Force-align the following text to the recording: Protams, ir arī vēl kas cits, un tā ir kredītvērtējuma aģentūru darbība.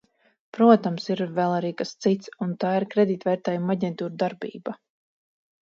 Protams, 0.57 1.03
ir 1.15 1.19
arī 1.25 1.35
vēl 1.35 1.67
kas 1.83 1.91
cits, 2.07 2.33
un 2.47 2.57
tā 2.65 2.73
ir 2.79 2.89
kredītvērtējuma 2.95 3.79
aģentūru 3.79 4.17
darbība. 4.25 4.79